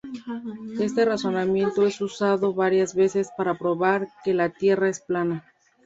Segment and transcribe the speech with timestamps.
[0.79, 5.45] Este razonamiento es usado varias veces para "probar" que la tierra es plana.